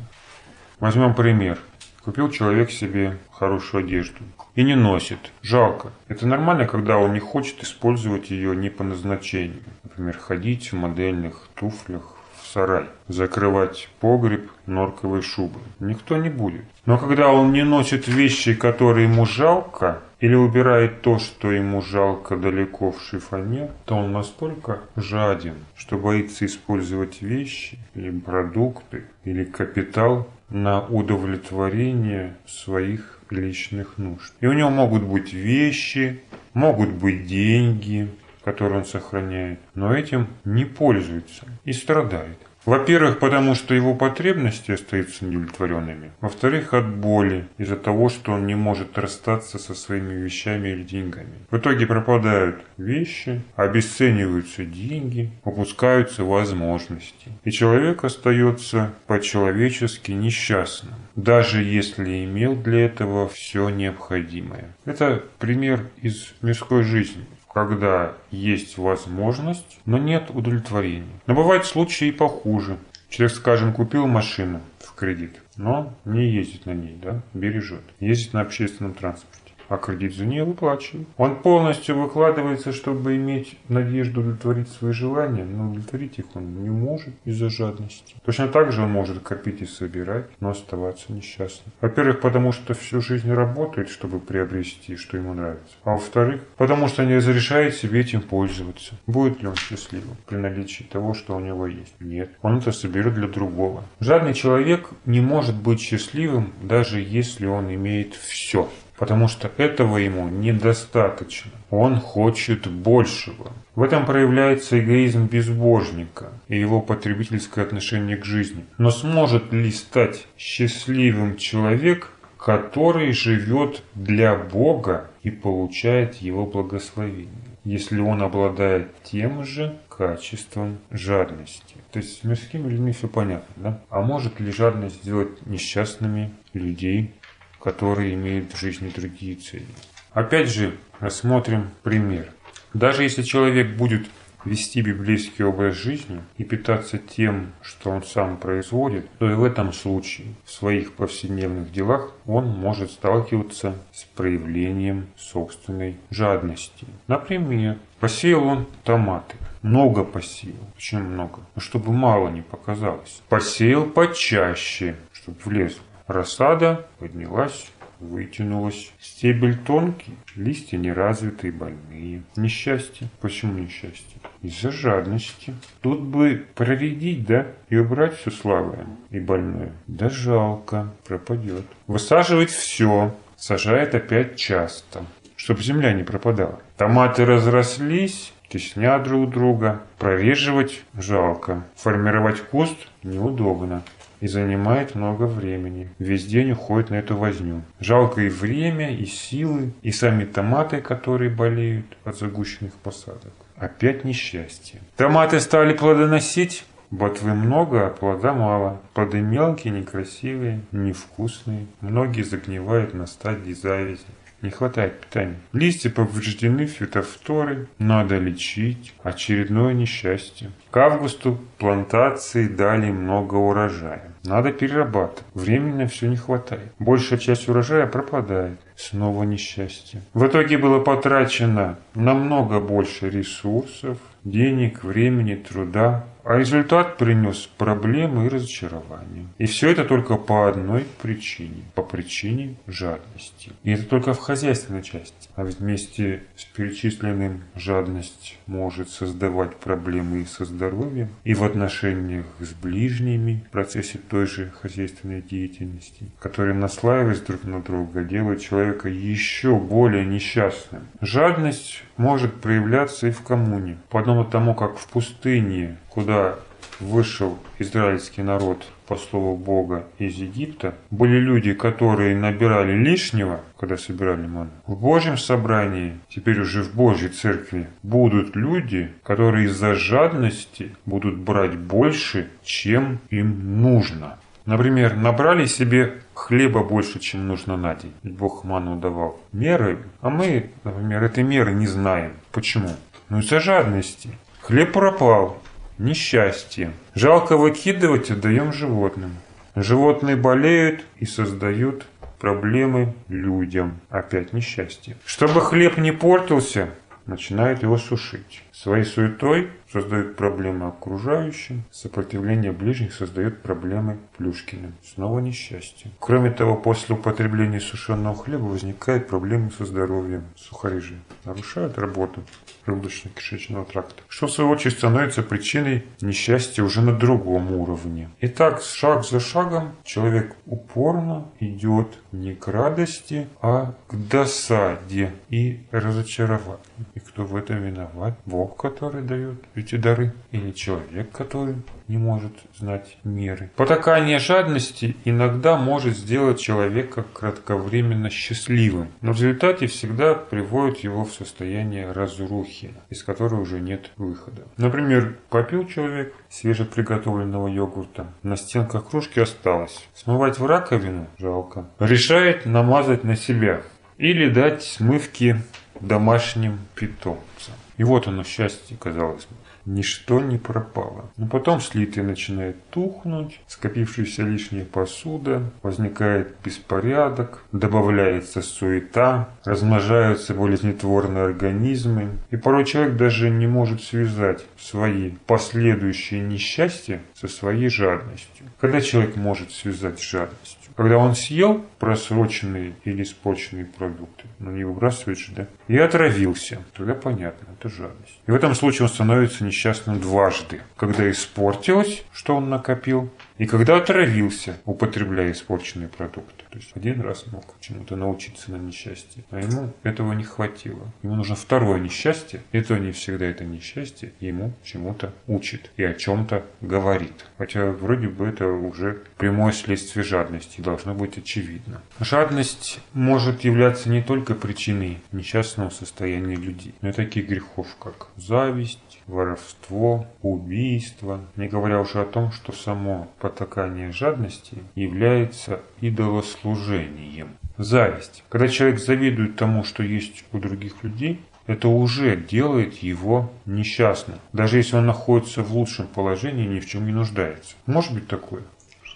Возьмем 0.79 1.13
пример. 1.13 1.59
Купил 2.03 2.31
человек 2.31 2.71
себе 2.71 3.19
хорошую 3.31 3.85
одежду 3.85 4.23
и 4.55 4.63
не 4.63 4.75
носит. 4.75 5.19
Жалко. 5.43 5.91
Это 6.07 6.25
нормально, 6.25 6.65
когда 6.65 6.97
он 6.97 7.13
не 7.13 7.19
хочет 7.19 7.61
использовать 7.61 8.31
ее 8.31 8.55
не 8.55 8.71
по 8.71 8.83
назначению. 8.83 9.61
Например, 9.83 10.17
ходить 10.17 10.71
в 10.71 10.75
модельных 10.75 11.47
туфлях 11.53 12.15
сарай, 12.53 12.85
закрывать 13.07 13.89
погреб 13.99 14.49
норковой 14.65 15.21
шубой. 15.21 15.61
Никто 15.79 16.17
не 16.17 16.29
будет. 16.29 16.65
Но 16.85 16.97
когда 16.97 17.29
он 17.29 17.51
не 17.51 17.63
носит 17.63 18.07
вещи, 18.07 18.53
которые 18.53 19.07
ему 19.07 19.25
жалко, 19.25 20.01
или 20.19 20.35
убирает 20.35 21.01
то, 21.01 21.17
что 21.17 21.51
ему 21.51 21.81
жалко 21.81 22.37
далеко 22.37 22.91
в 22.91 23.01
шифоне, 23.01 23.71
то 23.85 23.95
он 23.95 24.11
настолько 24.11 24.79
жаден, 24.95 25.55
что 25.75 25.97
боится 25.97 26.45
использовать 26.45 27.21
вещи 27.21 27.79
или 27.95 28.11
продукты 28.11 29.05
или 29.25 29.43
капитал 29.43 30.27
на 30.49 30.81
удовлетворение 30.81 32.35
своих 32.45 33.19
личных 33.31 33.97
нужд. 33.97 34.33
И 34.41 34.45
у 34.45 34.53
него 34.53 34.69
могут 34.69 35.03
быть 35.03 35.33
вещи, 35.33 36.21
могут 36.53 36.89
быть 36.89 37.25
деньги, 37.25 38.09
которые 38.43 38.79
он 38.79 38.85
сохраняет, 38.85 39.59
но 39.75 39.95
этим 39.95 40.27
не 40.45 40.65
пользуется 40.65 41.45
и 41.63 41.73
страдает. 41.73 42.37
Во-первых, 42.65 43.17
потому 43.17 43.55
что 43.55 43.73
его 43.73 43.95
потребности 43.95 44.71
остаются 44.71 45.25
неудовлетворенными. 45.25 46.11
Во-вторых, 46.21 46.75
от 46.75 46.95
боли, 46.95 47.47
из-за 47.57 47.75
того, 47.75 48.09
что 48.09 48.33
он 48.33 48.45
не 48.45 48.53
может 48.53 48.99
расстаться 48.99 49.57
со 49.57 49.73
своими 49.73 50.13
вещами 50.13 50.69
или 50.69 50.83
деньгами. 50.83 51.33
В 51.49 51.57
итоге 51.57 51.87
пропадают 51.87 52.61
вещи, 52.77 53.41
обесцениваются 53.55 54.63
деньги, 54.63 55.31
упускаются 55.43 56.23
возможности. 56.23 57.31
И 57.43 57.51
человек 57.51 58.03
остается 58.03 58.93
по-человечески 59.07 60.11
несчастным, 60.11 60.93
даже 61.15 61.63
если 61.63 62.25
имел 62.25 62.55
для 62.55 62.85
этого 62.85 63.27
все 63.27 63.69
необходимое. 63.69 64.75
Это 64.85 65.23
пример 65.39 65.87
из 66.01 66.33
мирской 66.43 66.83
жизни 66.83 67.25
когда 67.53 68.13
есть 68.31 68.77
возможность, 68.77 69.79
но 69.85 69.97
нет 69.97 70.29
удовлетворения. 70.29 71.19
Но 71.27 71.33
бывают 71.33 71.65
случаи 71.65 72.07
и 72.07 72.11
похуже. 72.11 72.77
Человек, 73.09 73.35
скажем, 73.35 73.73
купил 73.73 74.07
машину 74.07 74.61
в 74.79 74.95
кредит, 74.95 75.41
но 75.57 75.93
не 76.05 76.29
ездит 76.29 76.65
на 76.65 76.73
ней, 76.73 76.97
да, 77.01 77.21
бережет. 77.33 77.81
Ездит 77.99 78.33
на 78.33 78.41
общественном 78.41 78.93
транспорте 78.93 79.40
а 79.71 79.77
кредит 79.77 80.13
за 80.13 80.25
нее 80.25 80.43
выплачивает. 80.43 81.07
Он 81.15 81.37
полностью 81.37 81.97
выкладывается, 81.97 82.73
чтобы 82.73 83.15
иметь 83.15 83.57
надежду 83.69 84.19
удовлетворить 84.19 84.67
свои 84.67 84.91
желания, 84.91 85.45
но 85.45 85.69
удовлетворить 85.69 86.19
их 86.19 86.25
он 86.35 86.61
не 86.61 86.69
может 86.69 87.13
из-за 87.23 87.49
жадности. 87.49 88.15
Точно 88.25 88.49
так 88.49 88.73
же 88.73 88.81
он 88.81 88.91
может 88.91 89.19
копить 89.19 89.61
и 89.61 89.65
собирать, 89.65 90.25
но 90.41 90.49
оставаться 90.49 91.13
несчастным. 91.13 91.71
Во-первых, 91.79 92.19
потому 92.19 92.51
что 92.51 92.73
всю 92.73 92.99
жизнь 92.99 93.31
работает, 93.31 93.87
чтобы 93.89 94.19
приобрести, 94.19 94.97
что 94.97 95.15
ему 95.15 95.33
нравится. 95.33 95.73
А 95.85 95.91
во-вторых, 95.91 96.41
потому 96.57 96.89
что 96.89 97.05
не 97.05 97.15
разрешает 97.15 97.73
себе 97.73 98.01
этим 98.01 98.21
пользоваться. 98.21 98.95
Будет 99.07 99.41
ли 99.41 99.47
он 99.47 99.55
счастливым 99.55 100.17
при 100.27 100.35
наличии 100.35 100.83
того, 100.83 101.13
что 101.13 101.37
у 101.37 101.39
него 101.39 101.65
есть? 101.65 101.93
Нет. 102.01 102.29
Он 102.41 102.57
это 102.57 102.73
соберет 102.73 103.13
для 103.13 103.29
другого. 103.29 103.85
Жадный 104.01 104.33
человек 104.33 104.89
не 105.05 105.21
может 105.21 105.55
быть 105.55 105.79
счастливым, 105.79 106.51
даже 106.61 106.99
если 106.99 107.45
он 107.45 107.73
имеет 107.73 108.15
все 108.15 108.67
потому 109.01 109.27
что 109.27 109.49
этого 109.57 109.97
ему 109.97 110.29
недостаточно. 110.29 111.49
Он 111.71 111.95
хочет 111.95 112.67
большего. 112.67 113.51
В 113.73 113.81
этом 113.81 114.05
проявляется 114.05 114.79
эгоизм 114.79 115.25
безбожника 115.25 116.29
и 116.47 116.59
его 116.59 116.81
потребительское 116.81 117.65
отношение 117.65 118.15
к 118.15 118.25
жизни. 118.25 118.63
Но 118.77 118.91
сможет 118.91 119.51
ли 119.53 119.71
стать 119.71 120.27
счастливым 120.37 121.37
человек, 121.37 122.11
который 122.37 123.11
живет 123.11 123.81
для 123.95 124.35
Бога 124.35 125.09
и 125.23 125.31
получает 125.31 126.17
его 126.17 126.45
благословение, 126.45 127.31
если 127.63 127.99
он 127.99 128.21
обладает 128.21 128.91
тем 129.01 129.43
же 129.43 129.79
качеством 129.89 130.77
жадности? 130.91 131.73
То 131.91 131.97
есть 131.97 132.19
с 132.19 132.23
мирскими 132.23 132.69
людьми 132.69 132.91
все 132.91 133.07
понятно, 133.07 133.55
да? 133.55 133.81
А 133.89 134.01
может 134.01 134.39
ли 134.39 134.51
жадность 134.51 135.01
сделать 135.01 135.43
несчастными 135.47 136.29
людей, 136.53 137.15
которые 137.63 138.13
имеют 138.13 138.53
в 138.53 138.59
жизни 138.59 138.91
другие 138.93 139.35
цели. 139.35 139.65
Опять 140.13 140.49
же, 140.49 140.75
рассмотрим 140.99 141.69
пример. 141.83 142.31
Даже 142.73 143.03
если 143.03 143.21
человек 143.21 143.75
будет 143.75 144.07
вести 144.45 144.81
библейский 144.81 145.45
образ 145.45 145.75
жизни 145.75 146.21
и 146.37 146.43
питаться 146.43 146.97
тем, 146.97 147.51
что 147.61 147.91
он 147.91 148.03
сам 148.03 148.37
производит, 148.37 149.05
то 149.19 149.29
и 149.29 149.33
в 149.33 149.43
этом 149.43 149.71
случае 149.73 150.27
в 150.45 150.51
своих 150.51 150.93
повседневных 150.93 151.71
делах 151.71 152.13
он 152.25 152.47
может 152.47 152.91
сталкиваться 152.91 153.75
с 153.93 154.03
проявлением 154.03 155.07
собственной 155.17 155.97
жадности. 156.09 156.87
Например, 157.07 157.77
посеял 157.99 158.43
он 158.43 158.67
томаты. 158.83 159.35
Много 159.61 160.03
посеял. 160.03 160.55
Почему 160.75 161.03
много? 161.03 161.41
Ну, 161.55 161.61
чтобы 161.61 161.93
мало 161.93 162.29
не 162.29 162.41
показалось. 162.41 163.21
Посеял 163.29 163.85
почаще, 163.85 164.95
чтобы 165.13 165.37
влезло. 165.45 165.83
Рассада 166.07 166.87
поднялась, 166.99 167.71
вытянулась. 168.01 168.91
Стебель 168.99 169.57
тонкий, 169.57 170.17
листья 170.35 170.77
неразвитые, 170.77 171.53
больные. 171.53 172.23
Несчастье. 172.35 173.07
Почему 173.21 173.59
несчастье? 173.59 174.19
Из-за 174.41 174.71
жадности. 174.71 175.53
Тут 175.81 176.01
бы 176.01 176.45
проредить, 176.55 177.25
да, 177.25 177.47
и 177.69 177.77
убрать 177.77 178.17
все 178.17 178.31
слабое 178.31 178.85
и 179.11 179.19
больное. 179.19 179.71
Да 179.87 180.09
жалко, 180.09 180.91
пропадет. 181.05 181.65
Высаживать 181.87 182.49
все, 182.49 183.15
сажает 183.37 183.95
опять 183.95 184.35
часто, 184.35 185.05
чтобы 185.35 185.61
земля 185.61 185.93
не 185.93 186.03
пропадала. 186.03 186.59
Томаты 186.77 187.25
разрослись, 187.25 188.33
теснят 188.49 189.03
друг 189.03 189.29
друга. 189.29 189.81
Прореживать 189.99 190.83
жалко. 190.95 191.63
Формировать 191.75 192.41
куст 192.41 192.75
неудобно 193.03 193.83
и 194.21 194.27
занимает 194.27 194.95
много 194.95 195.23
времени. 195.23 195.89
Весь 195.99 196.25
день 196.25 196.51
уходит 196.51 196.91
на 196.91 196.95
эту 196.95 197.17
возню. 197.17 197.63
Жалко 197.79 198.21
и 198.21 198.29
время, 198.29 198.95
и 198.95 199.05
силы, 199.05 199.73
и 199.81 199.91
сами 199.91 200.23
томаты, 200.23 200.79
которые 200.79 201.29
болеют 201.29 201.85
от 202.05 202.17
загущенных 202.17 202.73
посадок. 202.75 203.33
Опять 203.57 204.05
несчастье. 204.05 204.79
Томаты 204.95 205.39
стали 205.39 205.73
плодоносить, 205.73 206.65
Ботвы 206.91 207.33
много, 207.33 207.87
а 207.87 207.89
плода 207.89 208.33
мало. 208.33 208.81
Плоды 208.93 209.21
мелкие, 209.21 209.71
некрасивые, 209.71 210.59
невкусные. 210.73 211.67
Многие 211.79 212.23
загнивают 212.23 212.93
на 212.93 213.07
стадии 213.07 213.53
завязи. 213.53 214.01
Не 214.41 214.49
хватает 214.49 214.99
питания. 215.01 215.35
Листья 215.53 215.89
повреждены 215.89 216.65
фитофторы. 216.65 217.67
Надо 217.77 218.17
лечить. 218.17 218.93
Очередное 219.03 219.73
несчастье. 219.73 220.51
К 220.71 220.77
августу 220.77 221.37
плантации 221.59 222.47
дали 222.47 222.89
много 222.89 223.35
урожая. 223.35 224.11
Надо 224.23 224.51
перерабатывать. 224.51 225.23
Временно 225.33 225.87
все 225.87 226.07
не 226.07 226.15
хватает. 226.15 226.71
Большая 226.79 227.19
часть 227.19 227.49
урожая 227.49 227.85
пропадает. 227.85 228.59
Снова 228.75 229.23
несчастье. 229.23 230.01
В 230.13 230.25
итоге 230.25 230.57
было 230.57 230.79
потрачено 230.79 231.77
намного 231.93 232.59
больше 232.59 233.09
ресурсов, 233.09 233.97
денег, 234.23 234.83
времени, 234.83 235.35
труда, 235.35 236.05
а 236.23 236.37
результат 236.37 236.97
принес 236.97 237.49
проблемы 237.57 238.25
и 238.25 238.29
разочарования. 238.29 239.27
И 239.37 239.45
все 239.45 239.69
это 239.69 239.85
только 239.85 240.15
по 240.17 240.47
одной 240.47 240.85
причине. 241.01 241.63
По 241.75 241.81
причине 241.81 242.55
жадности. 242.67 243.51
И 243.63 243.71
это 243.71 243.85
только 243.85 244.13
в 244.13 244.19
хозяйственной 244.19 244.83
части. 244.83 245.29
А 245.35 245.43
ведь 245.43 245.59
вместе 245.59 246.23
с 246.35 246.45
перечисленным 246.45 247.41
жадность 247.55 248.37
может 248.47 248.89
создавать 248.89 249.55
проблемы 249.55 250.21
и 250.21 250.25
со 250.25 250.45
здоровьем, 250.45 251.09
и 251.23 251.33
в 251.33 251.43
отношениях 251.43 252.25
с 252.39 252.53
ближними 252.53 253.43
в 253.47 253.51
процессе 253.51 253.97
той 253.97 254.27
же 254.27 254.51
хозяйственной 254.61 255.21
деятельности, 255.21 256.05
которые 256.19 256.53
наслаиваясь 256.53 257.21
друг 257.21 257.43
на 257.43 257.61
друга, 257.61 258.03
делают 258.03 258.41
человека 258.41 258.89
еще 258.89 259.55
более 259.57 260.05
несчастным. 260.05 260.83
Жадность 261.01 261.83
может 261.97 262.41
проявляться 262.41 263.07
и 263.07 263.11
в 263.11 263.21
коммуне. 263.21 263.77
Подобно 263.89 264.25
тому, 264.25 264.55
как 264.55 264.77
в 264.77 264.87
пустыне, 264.87 265.77
куда 265.91 266.35
вышел 266.79 267.37
израильский 267.59 268.23
народ 268.23 268.65
по 268.87 268.95
слову 268.95 269.37
Бога 269.37 269.85
из 269.99 270.15
Египта, 270.15 270.75
были 270.89 271.17
люди, 271.17 271.53
которые 271.53 272.15
набирали 272.15 272.73
лишнего, 272.73 273.41
когда 273.59 273.77
собирали 273.77 274.25
ману. 274.27 274.49
В 274.67 274.75
Божьем 274.75 275.17
собрании, 275.17 275.97
теперь 276.09 276.41
уже 276.41 276.63
в 276.63 276.73
Божьей 276.73 277.09
церкви, 277.09 277.67
будут 277.83 278.35
люди, 278.35 278.89
которые 279.03 279.45
из-за 279.45 279.75
жадности 279.75 280.75
будут 280.85 281.17
брать 281.17 281.55
больше, 281.57 282.29
чем 282.43 282.99
им 283.09 283.61
нужно. 283.61 284.17
Например, 284.45 284.95
набрали 284.95 285.45
себе 285.45 286.01
хлеба 286.15 286.63
больше, 286.63 286.99
чем 286.99 287.27
нужно 287.27 287.57
на 287.57 287.75
день. 287.75 287.93
Ведь 288.01 288.15
Бог 288.15 288.43
ману 288.43 288.75
давал 288.75 289.19
меры, 289.31 289.77
а 290.01 290.09
мы, 290.09 290.49
например, 290.63 291.03
этой 291.03 291.23
меры 291.23 291.53
не 291.53 291.67
знаем. 291.67 292.13
Почему? 292.31 292.69
Ну 293.09 293.19
из-за 293.19 293.39
жадности. 293.39 294.09
Хлеб 294.41 294.73
пропал, 294.73 295.41
несчастье. 295.77 296.71
Жалко 296.95 297.37
выкидывать, 297.37 298.11
отдаем 298.11 298.53
животным. 298.53 299.17
Животные 299.55 300.15
болеют 300.15 300.85
и 300.97 301.05
создают 301.05 301.85
проблемы 302.19 302.93
людям. 303.09 303.79
Опять 303.89 304.33
несчастье. 304.33 304.95
Чтобы 305.05 305.41
хлеб 305.41 305.77
не 305.77 305.91
портился, 305.91 306.69
начинают 307.05 307.63
его 307.63 307.77
сушить. 307.77 308.43
Своей 308.53 308.83
суетой 308.83 309.49
создают 309.71 310.17
проблемы 310.17 310.67
окружающим, 310.67 311.63
сопротивление 311.71 312.51
ближних 312.51 312.93
создает 312.93 313.41
проблемы 313.41 313.97
Плюшкиным. 314.17 314.73
Снова 314.83 315.19
несчастье. 315.19 315.91
Кроме 315.99 316.31
того, 316.31 316.57
после 316.57 316.95
употребления 316.95 317.59
сушеного 317.59 318.15
хлеба 318.15 318.43
возникают 318.43 319.07
проблемы 319.07 319.51
со 319.51 319.65
здоровьем. 319.65 320.23
Сухари 320.35 320.79
же 320.79 320.95
нарушают 321.23 321.77
работу 321.77 322.23
желудочно-кишечного 322.67 323.65
тракта, 323.65 324.03
что 324.07 324.27
в 324.27 324.31
свою 324.31 324.49
очередь 324.49 324.77
становится 324.77 325.23
причиной 325.23 325.85
несчастья 326.01 326.63
уже 326.63 326.81
на 326.81 326.93
другом 326.93 327.51
уровне. 327.53 328.09
Итак, 328.19 328.61
шаг 328.61 329.05
за 329.05 329.19
шагом 329.19 329.71
человек 329.83 330.35
упорно 330.45 331.25
идет 331.39 331.87
не 332.11 332.35
к 332.35 332.47
радости, 332.47 333.27
а 333.41 333.73
к 333.87 333.95
досаде 333.95 335.13
и 335.29 335.65
разочарованию. 335.71 336.59
И 336.93 336.99
кто 336.99 337.23
в 337.23 337.35
этом 337.35 337.63
виноват? 337.63 338.17
Бог, 338.41 338.57
который 338.57 339.03
дает 339.03 339.35
эти 339.53 339.75
дары, 339.75 340.13
или 340.31 340.49
человек, 340.49 341.11
который 341.11 341.57
не 341.87 341.99
может 341.99 342.33
знать 342.57 342.97
меры. 343.03 343.51
Потакание 343.55 344.17
жадности 344.17 344.95
иногда 345.05 345.57
может 345.57 345.95
сделать 345.95 346.39
человека 346.39 347.05
кратковременно 347.13 348.09
счастливым, 348.09 348.87
но 349.01 349.13
в 349.13 349.17
результате 349.17 349.67
всегда 349.67 350.15
приводит 350.15 350.79
его 350.79 351.05
в 351.05 351.13
состояние 351.13 351.91
разрухи, 351.91 352.73
из 352.89 353.03
которой 353.03 353.39
уже 353.39 353.59
нет 353.59 353.91
выхода. 353.97 354.41
Например, 354.57 355.15
попил 355.29 355.67
человек 355.67 356.11
свежеприготовленного 356.31 357.47
йогурта, 357.47 358.07
на 358.23 358.37
стенках 358.37 358.89
кружки 358.89 359.19
осталось. 359.19 359.87
Смывать 359.93 360.39
в 360.39 360.45
раковину 360.47 361.05
жалко. 361.19 361.67
Решает 361.77 362.47
намазать 362.47 363.03
на 363.03 363.15
себя 363.15 363.61
или 363.99 364.33
дать 364.33 364.63
смывки 364.63 365.37
домашним 365.79 366.57
питомцам. 366.73 367.53
И 367.77 367.83
вот 367.83 368.07
оно 368.07 368.23
счастье, 368.23 368.77
казалось 368.77 369.25
бы 369.25 369.35
ничто 369.65 370.19
не 370.19 370.37
пропало. 370.37 371.11
Но 371.17 371.27
потом 371.27 371.61
слитый 371.61 372.03
начинает 372.03 372.63
тухнуть, 372.69 373.39
скопившаяся 373.47 374.23
лишняя 374.23 374.65
посуда, 374.65 375.43
возникает 375.63 376.35
беспорядок, 376.43 377.43
добавляется 377.51 378.41
суета, 378.41 379.29
размножаются 379.45 380.33
болезнетворные 380.33 381.25
организмы, 381.25 382.09
и 382.29 382.37
порой 382.37 382.65
человек 382.65 382.95
даже 382.97 383.29
не 383.29 383.47
может 383.47 383.81
связать 383.83 384.45
свои 384.57 385.11
последующие 385.25 386.21
несчастья 386.21 387.01
со 387.13 387.27
своей 387.27 387.69
жадностью. 387.69 388.45
Когда 388.59 388.81
человек 388.81 389.15
может 389.15 389.51
связать 389.51 390.01
жадность? 390.01 390.57
Когда 390.75 390.97
он 390.97 391.15
съел 391.15 391.65
просроченные 391.79 392.73
или 392.85 393.03
испорченные 393.03 393.65
продукты, 393.65 394.25
но 394.39 394.51
не 394.51 394.63
выбрасывает 394.63 395.19
же, 395.19 395.31
да, 395.33 395.47
и 395.67 395.77
отравился, 395.77 396.59
тогда 396.75 396.93
понятно, 396.93 397.47
это 397.59 397.69
жадность. 397.69 398.19
И 398.25 398.31
в 398.31 398.35
этом 398.35 398.55
случае 398.55 398.83
он 398.83 398.89
становится 398.89 399.43
несчастным 399.51 399.99
дважды. 399.99 400.61
Когда 400.77 401.11
испортилось, 401.11 402.03
что 402.13 402.37
он 402.37 402.49
накопил, 402.49 403.09
и 403.41 403.47
когда 403.47 403.77
отравился, 403.77 404.55
употребляя 404.65 405.31
испорченные 405.31 405.89
продукты. 405.89 406.45
То 406.51 406.57
есть 406.57 406.73
один 406.75 407.01
раз 407.01 407.25
мог 407.31 407.43
чему-то 407.59 407.95
научиться 407.95 408.51
на 408.51 408.57
несчастье, 408.57 409.23
а 409.31 409.39
ему 409.39 409.73
этого 409.81 410.13
не 410.13 410.23
хватило. 410.23 410.83
Ему 411.01 411.15
нужно 411.15 411.33
второе 411.33 411.79
несчастье, 411.79 412.41
и 412.51 412.61
то 412.61 412.77
не 412.77 412.91
всегда 412.91 413.25
это 413.25 413.43
несчастье 413.43 414.13
ему 414.19 414.53
чему-то 414.63 415.11
учит 415.25 415.71
и 415.75 415.83
о 415.83 415.95
чем-то 415.95 416.45
говорит. 416.61 417.25
Хотя 417.39 417.71
вроде 417.71 418.09
бы 418.09 418.27
это 418.27 418.45
уже 418.45 419.01
прямое 419.17 419.53
следствие 419.53 420.03
жадности, 420.03 420.61
должно 420.61 420.93
быть 420.93 421.17
очевидно. 421.17 421.81
Жадность 421.99 422.79
может 422.93 423.41
являться 423.41 423.89
не 423.89 424.03
только 424.03 424.35
причиной 424.35 424.99
несчастного 425.11 425.71
состояния 425.71 426.35
людей, 426.35 426.75
но 426.81 426.89
и 426.89 426.93
таких 426.93 427.27
грехов, 427.27 427.75
как 427.79 428.09
зависть, 428.17 429.01
воровство, 429.07 430.05
убийство, 430.21 431.21
не 431.35 431.47
говоря 431.47 431.81
уже 431.81 432.01
о 432.01 432.05
том, 432.05 432.31
что 432.31 432.51
само 432.51 433.09
потакание 433.31 433.91
жадности 433.91 434.57
является 434.75 435.61
идолослужением. 435.79 437.29
Зависть. 437.57 438.23
Когда 438.29 438.47
человек 438.47 438.79
завидует 438.79 439.35
тому, 439.35 439.63
что 439.63 439.83
есть 439.83 440.23
у 440.31 440.39
других 440.39 440.83
людей, 440.83 441.21
это 441.47 441.67
уже 441.67 442.15
делает 442.15 442.75
его 442.77 443.31
несчастным, 443.45 444.19
даже 444.31 444.57
если 444.57 444.77
он 444.77 444.85
находится 444.85 445.41
в 445.41 445.53
лучшем 445.53 445.87
положении 445.87 446.45
и 446.45 446.49
ни 446.49 446.59
в 446.59 446.67
чем 446.67 446.85
не 446.85 446.91
нуждается. 446.91 447.55
Может 447.65 447.93
быть 447.93 448.07
такое? 448.07 448.43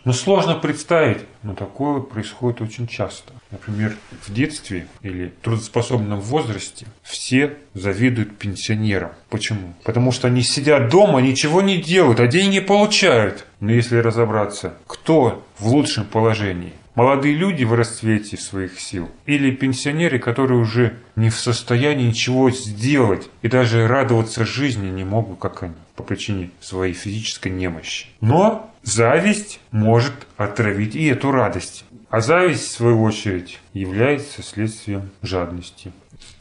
Но 0.05 0.13
сложно 0.13 0.53
представить, 0.53 1.23
но 1.41 1.55
такое 1.55 1.99
происходит 1.99 2.61
очень 2.61 2.85
часто. 2.85 3.33
Например, 3.49 3.95
в 4.21 4.31
детстве 4.31 4.87
или 5.01 5.33
трудоспособном 5.41 6.21
возрасте 6.21 6.85
все 7.01 7.57
завидуют 7.73 8.37
пенсионерам. 8.37 9.11
Почему? 9.29 9.73
Потому 9.83 10.11
что 10.11 10.27
они 10.27 10.43
сидят 10.43 10.89
дома, 10.89 11.21
ничего 11.21 11.63
не 11.63 11.81
делают, 11.81 12.19
а 12.19 12.27
деньги 12.27 12.59
получают. 12.59 13.47
Но 13.59 13.71
если 13.71 13.97
разобраться, 13.97 14.75
кто 14.85 15.43
в 15.57 15.69
лучшем 15.69 16.05
положении? 16.05 16.73
Молодые 16.93 17.35
люди 17.35 17.63
в 17.63 17.73
расцвете 17.73 18.37
своих 18.37 18.79
сил 18.79 19.09
или 19.25 19.51
пенсионеры, 19.51 20.19
которые 20.19 20.59
уже 20.59 20.93
не 21.15 21.29
в 21.29 21.37
состоянии 21.37 22.07
ничего 22.07 22.51
сделать 22.51 23.27
и 23.41 23.47
даже 23.47 23.87
радоваться 23.87 24.45
жизни 24.45 24.89
не 24.89 25.03
могут, 25.03 25.39
как 25.39 25.63
они, 25.63 25.73
по 25.95 26.03
причине 26.03 26.51
своей 26.59 26.93
физической 26.93 27.49
немощи. 27.49 28.07
Но 28.21 28.71
Зависть 28.85 29.59
может 29.71 30.13
отравить 30.37 30.95
и 30.95 31.07
эту 31.07 31.31
радость. 31.31 31.85
А 32.11 32.21
зависть, 32.21 32.67
в 32.67 32.71
свою 32.71 33.01
очередь, 33.01 33.59
является 33.73 34.43
следствием 34.43 35.09
жадности. 35.23 35.91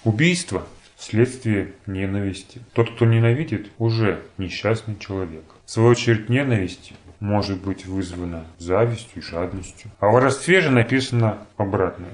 Убийство– 0.04 0.66
следствие 0.98 1.72
ненависти. 1.86 2.60
Тот, 2.74 2.94
кто 2.94 3.06
ненавидит, 3.06 3.70
уже 3.78 4.20
несчастный 4.36 4.98
человек. 4.98 5.44
В 5.64 5.70
свою 5.70 5.88
очередь, 5.88 6.28
ненависть 6.28 6.92
может 7.18 7.62
быть 7.62 7.86
вызвана 7.86 8.44
завистью 8.58 9.22
и 9.22 9.24
жадностью. 9.24 9.90
А 9.98 10.08
в 10.08 10.12
воровстве 10.12 10.60
же 10.60 10.70
написано 10.70 11.38
обратное. 11.56 12.12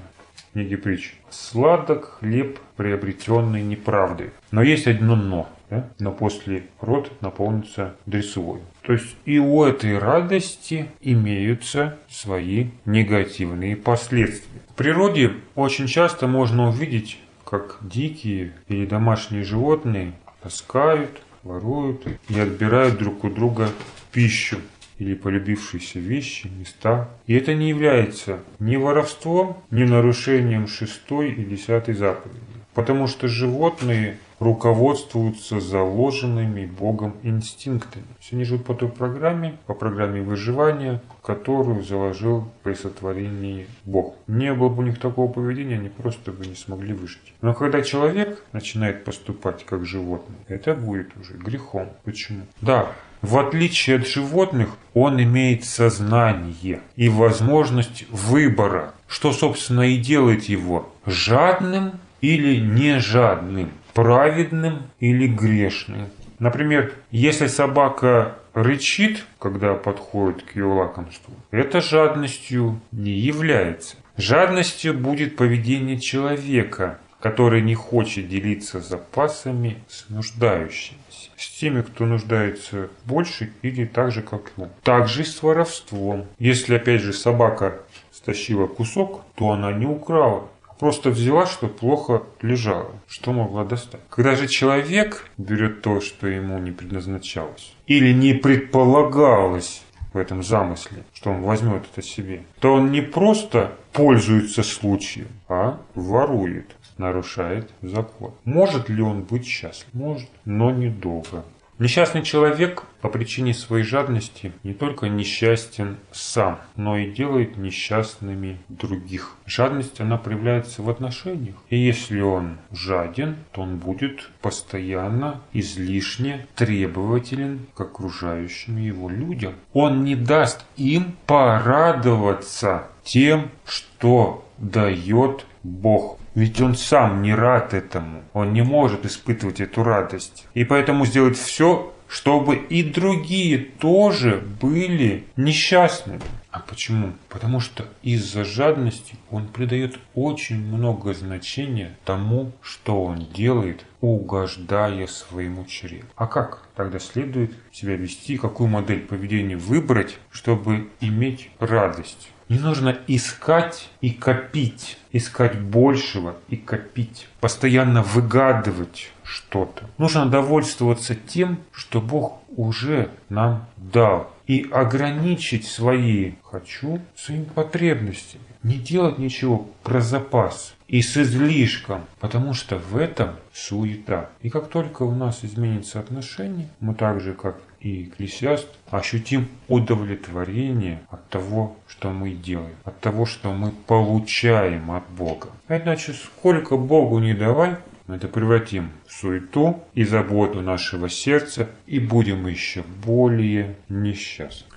Книги 0.53 0.75
притч. 0.75 1.13
Сладок 1.29 2.17
хлеб, 2.19 2.59
приобретенный 2.75 3.61
неправдой. 3.61 4.31
Но 4.51 4.61
есть 4.61 4.87
одно 4.87 5.15
но– 5.15 5.49
да? 5.71 5.87
но 5.97 6.11
после 6.11 6.65
рот 6.79 7.11
наполнится 7.21 7.95
дрессовой. 8.05 8.59
То 8.83 8.93
есть 8.93 9.15
и 9.25 9.39
у 9.39 9.63
этой 9.63 9.97
радости 9.97 10.87
имеются 10.99 11.97
свои 12.09 12.67
негативные 12.85 13.75
последствия. 13.75 14.59
В 14.69 14.75
природе 14.75 15.31
очень 15.55 15.87
часто 15.87 16.27
можно 16.27 16.67
увидеть, 16.69 17.19
как 17.45 17.77
дикие 17.81 18.51
или 18.67 18.85
домашние 18.85 19.43
животные 19.43 20.13
таскают, 20.43 21.21
воруют 21.43 22.05
и 22.29 22.39
отбирают 22.39 22.97
друг 22.97 23.23
у 23.23 23.29
друга 23.29 23.69
пищу 24.11 24.57
или 25.01 25.15
полюбившиеся 25.15 25.97
вещи, 25.97 26.47
места. 26.59 27.09
И 27.25 27.33
это 27.33 27.55
не 27.55 27.69
является 27.69 28.39
ни 28.59 28.75
воровством, 28.75 29.57
ни 29.71 29.83
нарушением 29.83 30.67
шестой 30.67 31.31
и 31.31 31.43
десятой 31.43 31.95
заповеди. 31.95 32.39
Потому 32.75 33.07
что 33.07 33.27
животные 33.27 34.19
руководствуются 34.41 35.59
заложенными 35.59 36.65
Богом 36.65 37.13
инстинктами. 37.21 38.05
Все 38.19 38.35
они 38.35 38.43
живут 38.43 38.65
по 38.65 38.73
той 38.73 38.89
программе, 38.89 39.59
по 39.67 39.75
программе 39.75 40.23
выживания, 40.23 40.99
которую 41.21 41.83
заложил 41.83 42.47
при 42.63 42.73
сотворении 42.73 43.67
Бог. 43.85 44.15
Не 44.25 44.51
было 44.55 44.69
бы 44.69 44.79
у 44.81 44.85
них 44.85 44.99
такого 44.99 45.31
поведения, 45.31 45.75
они 45.75 45.89
просто 45.89 46.31
бы 46.31 46.47
не 46.47 46.55
смогли 46.55 46.93
выжить. 46.93 47.33
Но 47.41 47.53
когда 47.53 47.83
человек 47.83 48.43
начинает 48.51 49.03
поступать 49.03 49.63
как 49.63 49.85
животное, 49.85 50.39
это 50.47 50.73
будет 50.73 51.15
уже 51.17 51.33
грехом. 51.33 51.89
Почему? 52.03 52.41
Да, 52.61 52.87
в 53.21 53.37
отличие 53.37 53.97
от 53.97 54.07
животных, 54.07 54.69
он 54.95 55.21
имеет 55.21 55.65
сознание 55.65 56.79
и 56.95 57.09
возможность 57.09 58.09
выбора, 58.09 58.95
что, 59.07 59.33
собственно, 59.33 59.81
и 59.81 59.97
делает 59.97 60.45
его 60.45 60.89
жадным 61.05 61.99
или 62.21 62.59
не 62.59 62.99
жадным 62.99 63.69
праведным 63.93 64.83
или 64.99 65.27
грешным. 65.27 66.07
Например, 66.39 66.93
если 67.11 67.47
собака 67.47 68.37
рычит, 68.53 69.25
когда 69.39 69.75
подходит 69.75 70.43
к 70.43 70.55
ее 70.55 70.65
лакомству, 70.65 71.33
это 71.51 71.81
жадностью 71.81 72.81
не 72.91 73.11
является. 73.11 73.97
Жадностью 74.17 74.93
будет 74.93 75.35
поведение 75.35 75.99
человека, 75.99 76.99
который 77.19 77.61
не 77.61 77.75
хочет 77.75 78.27
делиться 78.27 78.79
запасами 78.79 79.77
с 79.87 80.09
нуждающимися, 80.09 81.29
с 81.37 81.59
теми, 81.59 81.81
кто 81.81 82.05
нуждается 82.05 82.89
больше 83.05 83.53
или 83.61 83.85
так 83.85 84.11
же, 84.11 84.21
как 84.21 84.51
он. 84.57 84.69
Также 84.83 85.21
и 85.21 85.25
с 85.25 85.41
воровством. 85.43 86.25
Если, 86.39 86.75
опять 86.75 87.01
же, 87.01 87.13
собака 87.13 87.81
стащила 88.11 88.67
кусок, 88.67 89.23
то 89.35 89.51
она 89.51 89.71
не 89.71 89.85
украла, 89.85 90.49
просто 90.81 91.11
взяла, 91.11 91.45
что 91.45 91.67
плохо 91.67 92.23
лежало, 92.41 92.91
что 93.07 93.33
могла 93.33 93.63
достать. 93.63 94.01
Когда 94.09 94.35
же 94.35 94.47
человек 94.47 95.29
берет 95.37 95.83
то, 95.83 96.01
что 96.01 96.25
ему 96.25 96.57
не 96.57 96.71
предназначалось, 96.71 97.75
или 97.85 98.11
не 98.11 98.33
предполагалось 98.33 99.83
в 100.11 100.17
этом 100.17 100.41
замысле, 100.41 101.03
что 101.13 101.29
он 101.29 101.43
возьмет 101.43 101.83
это 101.93 102.01
себе, 102.01 102.41
то 102.59 102.73
он 102.73 102.91
не 102.91 103.01
просто 103.01 103.77
пользуется 103.93 104.63
случаем, 104.63 105.27
а 105.47 105.79
ворует, 105.93 106.75
нарушает 106.97 107.69
закон. 107.83 108.33
Может 108.43 108.89
ли 108.89 109.03
он 109.03 109.21
быть 109.21 109.45
счастлив? 109.45 109.93
Может, 109.93 110.29
но 110.45 110.71
недолго. 110.71 111.43
Несчастный 111.79 112.21
человек 112.21 112.83
по 113.01 113.09
причине 113.09 113.53
своей 113.53 113.83
жадности 113.83 114.51
не 114.63 114.73
только 114.73 115.09
несчастен 115.09 115.97
сам, 116.11 116.59
но 116.75 116.97
и 116.97 117.09
делает 117.09 117.57
несчастными 117.57 118.59
других. 118.69 119.35
Жадность, 119.47 119.99
она 119.99 120.17
проявляется 120.17 120.83
в 120.83 120.89
отношениях. 120.89 121.55
И 121.69 121.77
если 121.77 122.21
он 122.21 122.57
жаден, 122.71 123.37
то 123.51 123.61
он 123.61 123.77
будет 123.77 124.29
постоянно 124.41 125.41
излишне 125.53 126.45
требователен 126.55 127.65
к 127.73 127.81
окружающим 127.81 128.77
его 128.77 129.09
людям. 129.09 129.55
Он 129.73 130.03
не 130.03 130.15
даст 130.15 130.63
им 130.77 131.15
порадоваться 131.25 132.83
тем, 133.03 133.49
что 133.65 134.45
дает 134.59 135.45
Бог. 135.63 136.20
Ведь 136.35 136.61
он 136.61 136.75
сам 136.75 137.21
не 137.21 137.33
рад 137.33 137.73
этому. 137.73 138.23
Он 138.33 138.53
не 138.53 138.63
может 138.63 139.05
испытывать 139.05 139.59
эту 139.59 139.83
радость. 139.83 140.47
И 140.53 140.63
поэтому 140.63 141.05
сделает 141.05 141.37
все, 141.37 141.93
чтобы 142.07 142.57
и 142.57 142.83
другие 142.83 143.57
тоже 143.57 144.43
были 144.61 145.25
несчастными. 145.37 146.21
А 146.51 146.59
почему? 146.59 147.13
Потому 147.29 147.61
что 147.61 147.85
из-за 148.03 148.43
жадности 148.43 149.15
он 149.29 149.47
придает 149.47 149.97
очень 150.13 150.59
много 150.59 151.13
значения 151.13 151.97
тому, 152.03 152.51
что 152.61 153.05
он 153.05 153.25
делает, 153.33 153.85
угождая 154.01 155.07
своему 155.07 155.63
чреву. 155.65 156.03
А 156.17 156.27
как 156.27 156.67
тогда 156.75 156.99
следует 156.99 157.53
себя 157.71 157.95
вести, 157.95 158.37
какую 158.37 158.67
модель 158.67 158.99
поведения 158.99 159.55
выбрать, 159.55 160.17
чтобы 160.29 160.89
иметь 160.99 161.49
радость? 161.59 162.29
Не 162.51 162.59
нужно 162.59 162.97
искать 163.07 163.89
и 164.01 164.09
копить, 164.09 164.97
искать 165.13 165.57
большего 165.57 166.35
и 166.49 166.57
копить, 166.57 167.29
постоянно 167.39 168.03
выгадывать 168.03 169.09
что-то. 169.23 169.85
Нужно 169.97 170.25
довольствоваться 170.25 171.15
тем, 171.15 171.59
что 171.71 172.01
Бог 172.01 172.41
уже 172.49 173.09
нам 173.29 173.67
дал. 173.77 174.29
И 174.47 174.67
ограничить 174.69 175.65
свои 175.65 176.33
«хочу» 176.43 176.99
своими 177.15 177.45
потребностями. 177.45 178.43
Не 178.63 178.75
делать 178.75 179.17
ничего 179.17 179.69
про 179.83 180.01
запас 180.01 180.73
и 180.89 181.01
с 181.01 181.15
излишком, 181.15 182.01
потому 182.19 182.53
что 182.53 182.77
в 182.77 182.97
этом 182.97 183.37
суета. 183.53 184.29
И 184.41 184.49
как 184.49 184.67
только 184.67 185.03
у 185.03 185.15
нас 185.15 185.45
изменится 185.45 186.01
отношение, 186.01 186.67
мы 186.81 186.95
так 186.95 187.21
же, 187.21 187.31
как 187.31 187.61
и 187.81 188.03
экклесиаст, 188.03 188.67
ощутим 188.89 189.47
удовлетворение 189.67 191.01
от 191.09 191.27
того, 191.29 191.77
что 191.87 192.09
мы 192.11 192.31
делаем, 192.31 192.75
от 192.83 192.99
того, 192.99 193.25
что 193.25 193.51
мы 193.53 193.71
получаем 193.71 194.91
от 194.91 195.09
Бога. 195.09 195.49
А 195.67 195.77
иначе 195.77 196.13
сколько 196.13 196.77
Богу 196.77 197.19
не 197.19 197.33
давай, 197.33 197.77
мы 198.07 198.15
это 198.17 198.27
превратим 198.27 198.91
в 199.07 199.13
суету 199.13 199.83
и 199.93 200.03
заботу 200.03 200.61
нашего 200.61 201.09
сердца 201.09 201.69
и 201.87 201.99
будем 201.99 202.45
еще 202.47 202.83
более 203.05 203.75
несчастны. 203.89 204.70